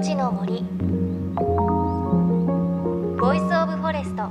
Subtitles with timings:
[0.00, 0.62] ちの森。
[3.20, 4.30] Voice of Forest。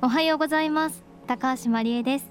[0.00, 1.02] おはようございます。
[1.26, 2.30] 高橋真理恵です。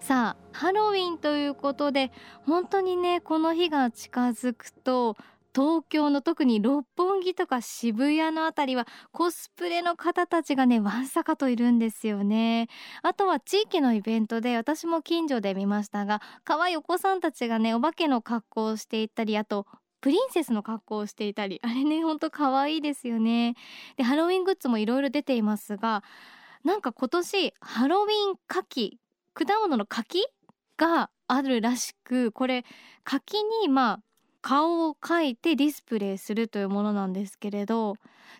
[0.00, 2.12] さあハロウィンということで
[2.46, 5.18] 本当にねこの日が近づくと
[5.54, 12.68] 東京の特に六本木とか渋谷のあたりはコスプレの方たちがねわんさかといるんですよね。
[13.02, 19.66] あとは地域のイベントで私も近所で見ましたが可愛いお子さんたちがねお化けの格好をしていたりあと
[20.00, 23.54] プリンセスの格好をしていたり あれねほんと可愛いですよね。
[23.96, 26.02] でハロウィングッズもいろいろ出ていますが
[26.64, 28.98] なんか今年ハロウィン柿
[29.34, 30.24] 果物の柿
[30.76, 32.64] があるらしくこれ
[33.04, 34.00] 柿にまあ
[34.42, 37.96] 顔を描いてディスプレイするというものなんですけれど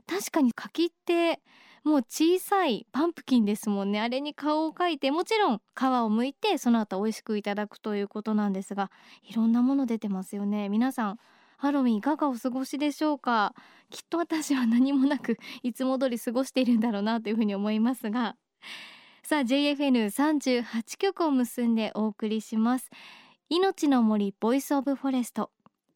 [0.06, 1.40] 確かに柿って
[1.84, 4.00] もう小さいパンプキンですもんね。
[4.00, 8.90] あれに顔を描いてもちろん皮を剥いてその後美味しくいただくということなんですが
[9.22, 10.68] いろんなもの出てますよね。
[10.68, 11.18] 皆さん
[11.56, 13.54] ハロウィンいかがお過ごしでしょうか？
[13.90, 18.36] きっと私は何もなくいつも通り過ごしているんだろうなというふうに思いますが。
[19.22, 22.90] さあ JFN38 曲を結んでお送りします。
[23.48, 25.50] 命の森 Voice of Forest。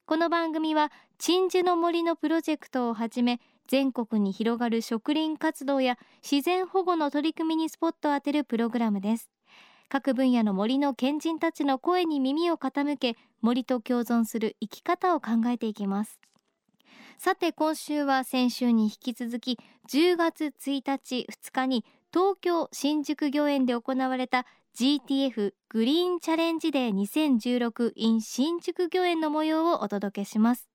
[0.06, 9.30] この番組は鎮守の森のプロジェクトをはじめ全国に広がる植林活動や自然保護の取り組みにスポットを当てるプログラムです。
[9.88, 16.20] 各分野の森の賢人たちの声に耳を傾け森と共存する生き方を考えていきます。
[17.16, 21.82] さて今週は先週に引き続き10月1日2日に
[22.12, 24.44] 東京新宿御苑で行われた
[24.76, 30.68] GTF グリーンチャレンジデー2016 in 新宿御苑の模様をお届けします。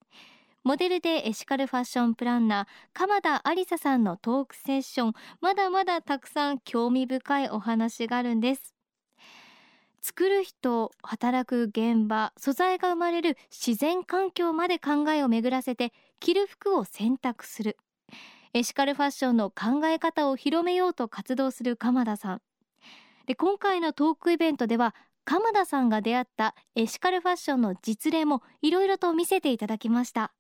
[0.63, 8.73] モデルでエシカルファッションプランナー鎌田ありささんのトークセッションまだまだたくさん興味深いお話があるんです。
[9.99, 15.91] 作る人働く現場素材が生まれる自然環境まで考えを巡らせて
[16.21, 17.75] 着る服を選択する。
[18.53, 22.41] エシカルファッションの考え方を広めようと活動する鎌田さん。
[23.29, 30.31] で今回のトークイベントでは鎌田さんが出会ったエシカルファッションの実例もいろいろと見せていただきました。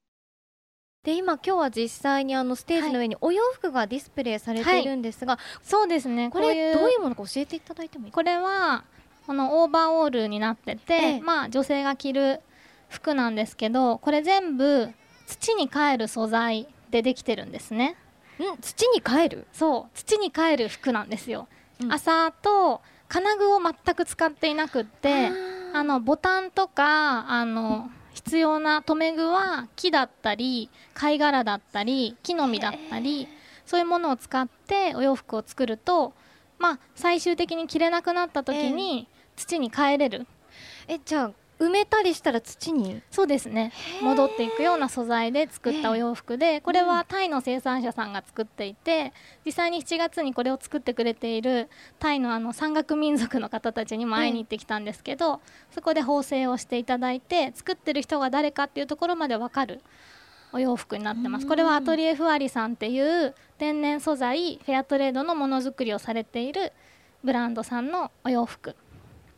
[1.03, 6.31] で今今日は実際にあのステージの上にお洋服がディスプレイされているんですが、はいはい、そうですね。
[6.31, 8.83] これどういうものか教えていただいてもいいこれは
[9.27, 12.41] このオーバーオールになってて、ええ、まあ女性が着る
[12.87, 14.89] 服なんですけどこれ全部
[15.27, 17.97] 土に帰る素材でできてるんですね。
[18.39, 19.45] ん土に帰る？
[19.53, 21.47] そう土に帰る服なんですよ
[21.87, 25.31] 麻と金具を全く使っていなくって
[25.73, 33.27] あのボタンとかあの必要な留め具は木だったり貝殻だったり木の実だったり
[33.65, 36.13] そういうものを使ってお洋服を作ると
[36.57, 40.27] まあ最終的に着れなくなった時に土に帰れる。
[40.87, 43.73] えじゃあ埋めたりしたら土にそうですね。
[44.01, 49.11] 戻っていくような素材で作ったお洋服でこれはタイの生産者さんが作っていて
[49.45, 59.81] 実際に7月にこれを作ってくれているタイのあの山岳民族の方たちにも会いに行ってきたんですけどそこで縫製をしていただいて作ってる人が誰かっていうところまで分かる
[60.53, 61.45] お洋服になってます。
[61.45, 66.71] これはアトリエふわりさんっていう天然素材フェアトレードのものづくりをされている
[67.23, 68.75] ブランドさんのお洋服。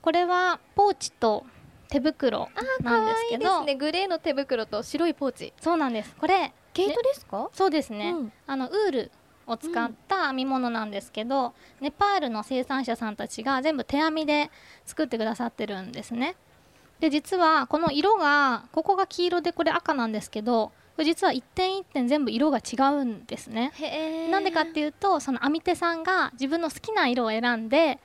[0.02, 1.46] これはポーチと
[1.92, 2.50] 手袋
[2.82, 3.64] なんですけど。
[3.66, 5.54] ね、グレーの手袋と白いポーチ。
[5.62, 6.16] そうなんです。
[6.16, 7.50] これ毛糸ですか？
[7.54, 9.12] そうですね、うん、あのウール
[9.46, 14.50] を使った編み物なんですけど、うん、ネパールの生産者さんたちが全部手編みで
[14.86, 16.36] 作ってくださってるんですね。
[17.02, 20.72] で実はこの色がここが黄色でこれ赤なんですけど
[21.04, 23.74] 実は一点一点全部色が違うんですね。
[24.32, 28.00] なんでかっていうとその編み手さんが自分の好きな色を選んで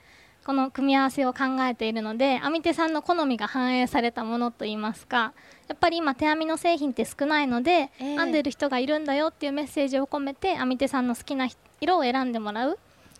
[0.47, 5.33] この組み合わせを考えているので編み手さんの好みが反映されたものといいますか
[5.67, 11.49] やっぱり今手編みの製品って少ないので、えー、編んでる人がいるんだよっていうメッセージを込めて編み手さんの好きな
[11.81, 12.79] 色を選んでもらう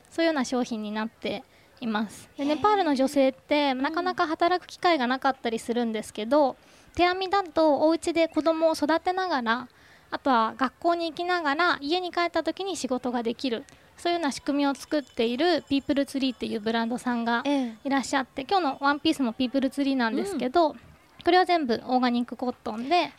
[0.09, 1.43] そういうような商品になって
[1.81, 2.29] います。
[2.37, 6.55] でネパールの女性ってなかなか働く機会がなかったりするんですけど、
[6.95, 9.67] 手編みだとお家で子供を育てながら
[10.11, 13.65] あとは学校に行きながら家に帰った時に仕事ができる
[13.97, 17.43] そういうような仕組みを作っているピープルツリーっていうブランドさんが
[17.83, 20.79] いらっしゃって、ええ、今日のワンピースもピープルツリーなんですけど、うん、
[21.25, 23.11] これは全部オーガニックコットンで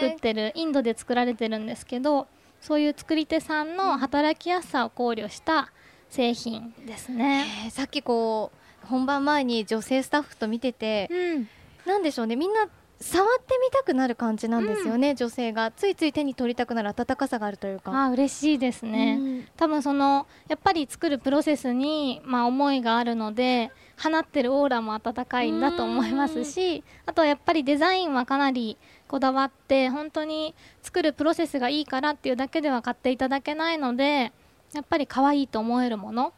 [0.00, 2.28] 作ってるインドで作られてるんですけど
[2.60, 5.72] そういう作り手さんの働きやすさを考慮した
[6.08, 7.70] 製品ですね。
[7.70, 8.52] さっきこ
[8.84, 11.48] う本番前に女性スタッフと見てて、うん、
[11.86, 12.36] なんでしょうね。
[12.36, 12.68] みんな
[13.02, 15.70] 触ってみたくなる感じなんですよね、女性が。
[15.70, 17.92] ついつい手に取りたくなる温かさがあるというか。
[17.92, 19.48] あ嬉しいですね、うん。
[19.56, 23.70] 多分そのやっぱり作るプロセスに、まあ、思いがあるので
[24.02, 28.76] 放ってるオーラも温かいんだと思いますしあとはやっぱりデザインはかなり
[29.06, 34.32] こだわって本当に作るプロセスがいいからっていうだけでは買っていただけないので
[34.72, 36.32] やっぱり可愛いと思えるもの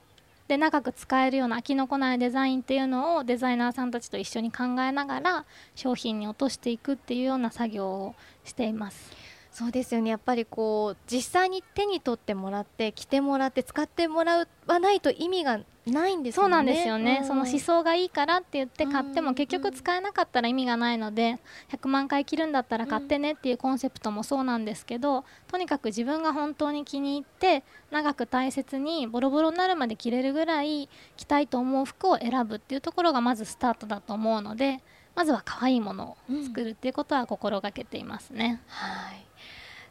[0.49, 5.45] で長く使えるような飽きのこないデザインっていうのをデザイナーさんたちと一緒に考えながら
[5.75, 8.15] 商品に落としていくっていうような作業を
[8.45, 9.13] しています。
[9.55, 10.11] そうですよね。
[10.11, 17.29] やっぱりこう実際に手に取ってもらって着てもらって使ってもらわないと意味がないんですそうなんですよね、うん。
[17.29, 19.27] その思想がいいからって言って買ってうん。
[19.27, 21.39] も結局使えなかったら意味がないので
[21.71, 27.63] 100万回着るんだったら買ってねっていうコンセプトもそうなんですけどとにかく自分が本当に気に入って
[27.93, 34.81] 長く大切にボロボロになるまで着れるぐらい着たいと思う服を選ぶっていうところがまずスタートだと思うので
[35.15, 38.61] まずは可愛いものを作るっていうことは心がけていますね。
[38.67, 39.25] はい。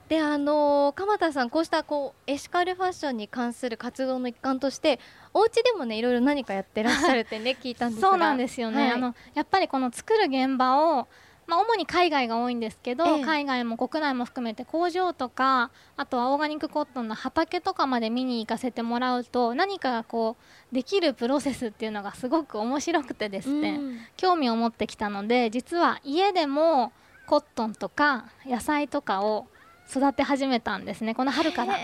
[0.10, 5.00] であのー鎌田さんこうしたこうエシカルファッションに関する活動の一環として
[5.34, 8.10] お家でもねいろいろ何かやってらっしゃるってね 聞いたんですが。
[8.10, 11.08] そうなんですよね、はいあのやっぱりこの作る現場を
[11.54, 13.24] まあ、主に海外が多いんですけど、ええ。
[13.24, 20.36] 海外も国内も含めて工場とかあとはオーガニックコットンの畑とかまで見に行かせてもらうと何かがこ
[20.72, 24.00] うできるプロセスっていうのがすごく面白くてですね、うん。
[24.18, 26.92] 興味を持ってきたので実は家でも
[27.28, 29.48] コットンとか野菜とかを
[29.90, 31.76] 育て始めたんですねこの春から。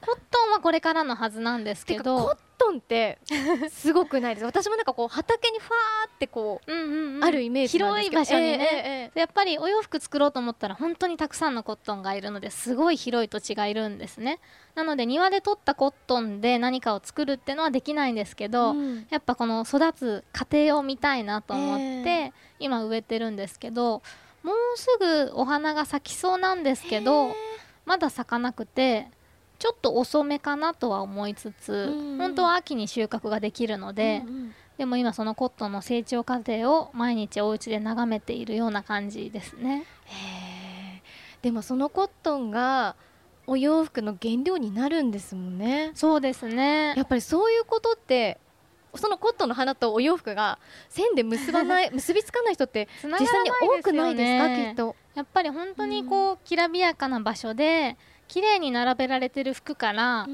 [0.00, 3.18] コットンはこれからのはずなんですけてかコッどトンって
[3.70, 4.44] すごくないです。
[4.44, 7.24] 私もなんかこう畑にファーってこう、うんうんうん。
[7.24, 8.22] あるイメージなんですけど。
[8.22, 14.38] 広い場所にね、ええええやっぱりお洋服作ろうと思ったら本当にたくさんのコットンがいるのですごい広い土地がいるんですね。
[14.74, 19.06] なので庭で取ったコットンで何かを作るっていうのはできないんですけど、うん。
[19.10, 24.02] やっぱこの育つ過程を見たいなと思って、え今植えてるんですけど
[24.42, 27.34] もうすぐお花が咲きそうなんですけど
[27.86, 29.08] まだ咲かなくて
[29.60, 34.54] ちょっと遅めかなとは思いつつ、うん本当は秋に収穫ができるので、うんうん。
[34.78, 39.84] でも今そのコットンの成長過程を毎日お家で眺めているような感じですね。
[41.42, 42.96] でもそのコットンが
[43.46, 45.92] お洋服の原料になるんですもんね。
[45.94, 46.94] そうですね。
[46.96, 48.38] やっぱりそういうことって
[48.94, 50.58] そのコットンの花とお洋服が
[50.88, 54.96] 線で結ばない 結びつかない人って実際に多くないですかねきっと。
[55.14, 57.96] やっぱり本当にこう、きらびやかな場所で
[58.30, 60.28] 綺麗に並べられてる服から、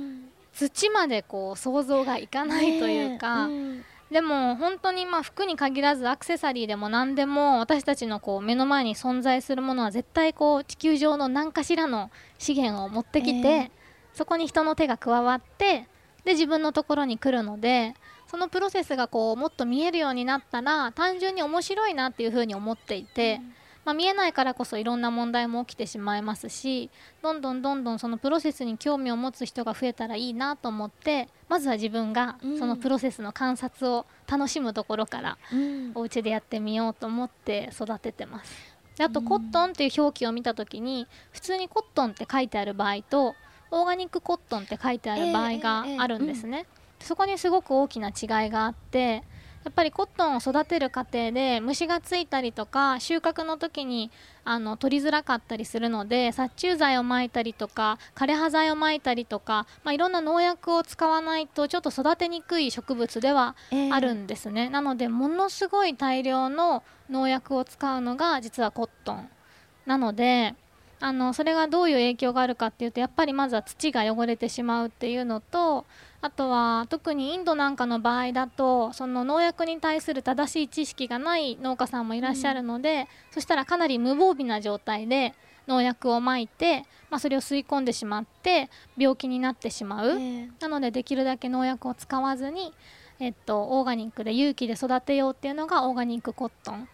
[0.53, 3.57] 土までこう想像がいかないというか、ねえ。
[3.57, 3.85] うん。
[4.11, 13.71] でも本当にまあ服に限らずアクセサリーでも何でも私たちのこう目の前に存在するものは絶対こう地球上の何かしらの資源を持ってきて、ええ。
[14.13, 15.89] そこに人の手が加わって
[16.25, 17.95] で自分のところに来るので
[18.27, 23.41] そのプロセスがこうもっと見えるようになったら単純に面白いなっていうふうに思っていて、
[23.87, 26.91] まあ、見えないからこそいろんな問題も起きてしまいますし
[27.23, 38.53] どんどんどんどんそのプロセスに興味を持つ人が増えたらいいなと思ってまずは自分がうんそのプロセスの観察を楽しむところからうんお家でやってみようと思って育ててます。
[38.97, 43.37] であとコットンっていう表記を見た時に普通にコットンって書いてある場合と
[43.71, 46.67] オーガニックコットンって書いてある場合があるんですね。
[46.99, 49.23] そこにすごく大きな違いがあって
[49.67, 54.13] やっぱりコットンを育てる過程で虫がついたりとか収穫の時に
[54.45, 63.93] あの取りづらかったりするので殺虫剤をまいたりとか枯れ葉剤をまいたりとか、まあ、いろんな農薬を使わないとちょっと育てにくい植物ではええ。
[63.93, 69.29] あるんですね、なのでものすごい大量の農薬を使うのが実はコットン。
[69.85, 70.55] なので
[70.99, 75.85] あのそれがどういう影響があるかっていうとやっぱりまずは土が汚れてしまうっていうのと
[76.23, 85.35] あとは特にインドなんかの場合だとその農薬に対する正しい知識がない農家さんもいらっしゃるので、そしたらかなり無防備な状態で
[85.69, 90.19] 農薬をまいて、まあ、それを吸い込んでしまって病気になってしまう。
[90.19, 92.73] ええなのでできるだけ農薬を使わずに、
[93.21, 96.89] えっと、オーガニックで有機で育てようっていうのがオーガニックコットン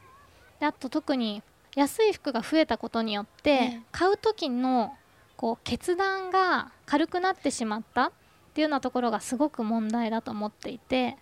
[0.61, 1.43] であと特に
[1.75, 3.81] 安い服が増えたことによって、ええ。
[3.93, 4.95] 買う時の
[5.37, 8.13] こう決断が軽くなってしまったっ
[8.55, 11.17] ていうようなところがすごく問題だと思っていて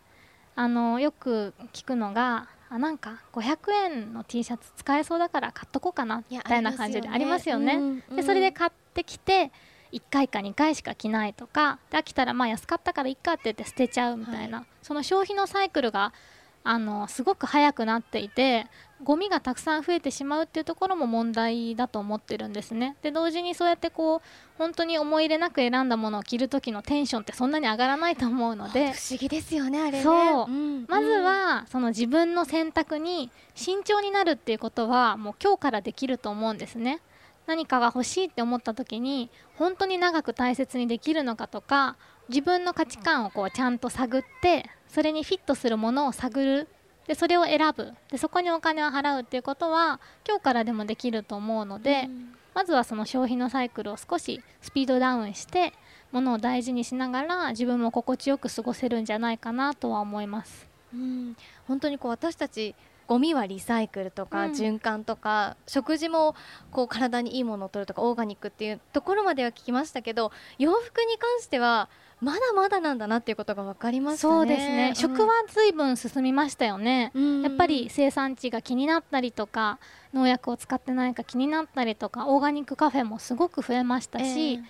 [0.57, 7.75] あのよく聞くのがあなんか500円の T シャツ使えそうだから買っとこうかなみたいな感じでありますよね。
[7.75, 9.51] うんでそれで買ってきて
[9.93, 11.79] 1回か2回しか着ないとか。
[11.91, 16.13] で飽きたらまあ安かったからいっかって言って捨てちゃうみたいな、その消費のサイクルが
[16.63, 18.67] あのすごく早くなっていて
[19.03, 22.97] ゴミがたくさん増えてしまうっていうところも問題だと思ってるんですね。
[23.01, 24.21] で同時にそうやってこう
[24.59, 30.03] 本当に思い入れなく選んだものを着る時のテンションってそんなに上がらないと思うので不思議ですよねあれね。
[30.03, 30.51] そう。
[30.51, 37.01] うんまずはその自分の選択に慎重になるっていうことはもう今日からできると思うんですね。
[37.47, 41.97] 何かが欲しいって思った時に本当に長く大切にできるのかとか
[42.29, 46.69] 自分の価値観をこうちゃんと探ってそれにフィットするものを探る。
[47.07, 47.93] でそれを選ぶ。
[48.11, 52.09] でそこにお金を払うっていうことは今日からでもできると思うので、
[52.55, 55.73] まずはその消費のサイクルを少しスピードダウンして
[56.13, 60.69] 物を大事にしながら自分も心地よく過ごせるんじゃないかなとは思います。
[60.93, 61.37] うん、
[61.69, 62.75] 本当にこう私たち
[63.07, 64.53] ゴミはリサイクルとかうん。
[64.53, 66.37] 循環とか、食事も
[66.71, 71.89] こう体にいいものを取るとかオーガニックっていうところまでは聞きましたけど洋服に関しては
[72.21, 74.33] まだまだなんだなっていうことが分かりましたね。
[74.35, 77.13] そうですね、食は随分進みましたよね。
[77.15, 79.79] うんやっぱり生産地が気になったりとか
[80.13, 84.63] 農薬を使ってないか気になったりとかオーガニックカフェもすごく増えましたし、ええ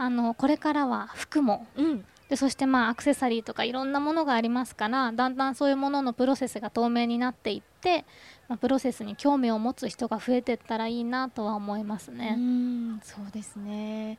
[0.00, 8.04] あのこれからは服もうんでそしてまあアクセサリーとかいろんなものがありますからだんだんそういうもののプロセスが透明になっていって、
[8.48, 12.36] まあ、プロセスに興味を持つ人が増えていったらいいなとは思いますうね。
[12.36, 14.18] んそうですね。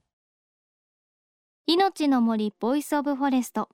[1.67, 3.69] 命の森 Voice of Forest。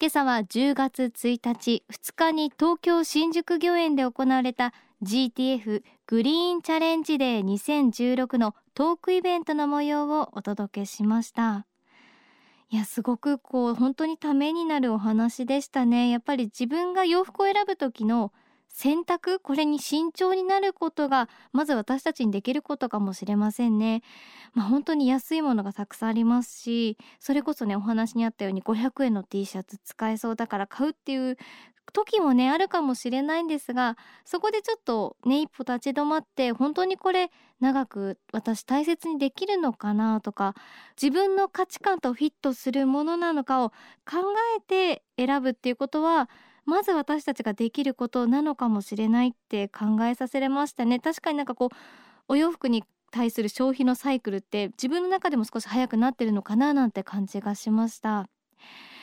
[0.00, 11.64] 今朝は10月1日2日に東京新宿御苑で行われた GTF グリーンチャレンジデー2016のトークイベントの模様をお届けしました。
[12.70, 16.10] いやすごくこう本当にためになるお話でしたね。
[16.10, 18.32] やっぱり自分が洋服を選ぶ時の
[18.76, 24.02] 選択これに慎重になることがまず私たちにできることかもしれませんね。
[24.52, 31.38] まあ本当に安いものがたくさんありますしそれこそねお話にあったように500円の T シャツ使えそうだから買うっていう
[31.94, 37.30] 時もねあるかもしれないんですがそこでちょっとね一歩立ち止まって本当にこれ
[37.60, 40.54] 長く私大切にできるのかなとか
[41.00, 44.18] 自分の価値観とフィットするものなのかを考
[44.58, 46.28] えて選ぶっていうことは
[46.66, 50.98] まず私たちができることなのかもしれないって考えさせれましたね。
[50.98, 51.76] 確かになんかこう
[52.28, 58.28] お洋服に対する消費のサイクルって自分の中でも少し早くなってるのかななんて感じがしました。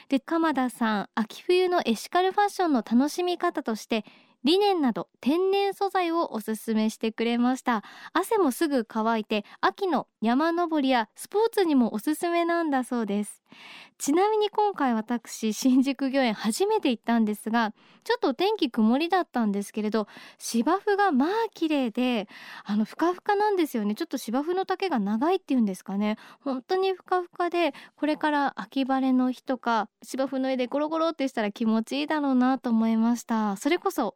[0.10, 4.04] で鎌田さん秋冬のエシカルファッションの楽しみ方として
[4.44, 7.84] リネンなど天然素材をおすすめしてくれました。
[8.14, 13.42] 汗もすぐ乾いて秋の山登りやスポーツにもおすすめなんだそうです。
[13.98, 17.72] ちなみに今回私新宿御苑初めて行ったんですが
[18.04, 20.08] ちょっと天気曇りだったんですけれど
[20.40, 22.28] 芝生がまあ綺麗で
[22.66, 23.96] あのふかふかなんですよね。
[23.96, 26.18] ちょっと芝生の丈が長いっていうんですかね。
[26.42, 33.56] 本当にふかふかでこれから秋晴れの日とか芝生の上でゴロゴロってしたら気持ちいいだろうなと思いました。
[33.58, 34.16] それこそ